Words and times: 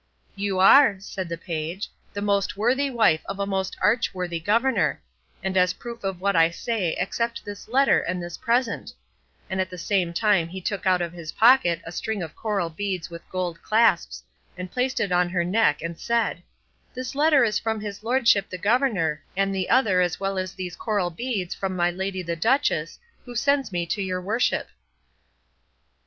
"You 0.35 0.57
are," 0.57 0.99
said 0.99 1.29
the 1.29 1.37
page, 1.37 1.87
"the 2.11 2.23
most 2.23 2.57
worthy 2.57 2.89
wife 2.89 3.21
of 3.27 3.37
a 3.37 3.45
most 3.45 3.77
arch 3.79 4.15
worthy 4.15 4.39
governor; 4.39 4.99
and 5.43 5.55
as 5.55 5.73
a 5.73 5.75
proof 5.75 6.03
of 6.03 6.19
what 6.19 6.35
I 6.35 6.49
say 6.49 6.95
accept 6.95 7.45
this 7.45 7.67
letter 7.67 7.99
and 7.99 8.19
this 8.19 8.35
present;" 8.35 8.93
and 9.47 9.61
at 9.61 9.69
the 9.69 9.77
same 9.77 10.11
time 10.11 10.47
he 10.47 10.59
took 10.59 10.87
out 10.87 11.03
of 11.03 11.13
his 11.13 11.33
pocket 11.33 11.81
a 11.85 11.91
string 11.91 12.23
of 12.23 12.35
coral 12.35 12.71
beads 12.71 13.11
with 13.11 13.21
gold 13.29 13.61
clasps, 13.61 14.23
and 14.57 14.71
placed 14.71 14.99
it 14.99 15.11
on 15.11 15.29
her 15.29 15.43
neck, 15.43 15.83
and 15.83 15.99
said, 15.99 16.41
"This 16.95 17.13
letter 17.13 17.43
is 17.43 17.59
from 17.59 17.79
his 17.79 18.01
lordship 18.01 18.49
the 18.49 18.57
governor, 18.57 19.23
and 19.37 19.53
the 19.53 19.69
other 19.69 20.01
as 20.01 20.19
well 20.19 20.39
as 20.39 20.53
these 20.55 20.75
coral 20.75 21.11
beads 21.11 21.53
from 21.53 21.75
my 21.75 21.91
lady 21.91 22.23
the 22.23 22.35
duchess, 22.35 22.97
who 23.23 23.35
sends 23.35 23.71
me 23.71 23.85
to 23.85 24.01
your 24.01 24.19
worship." 24.19 24.69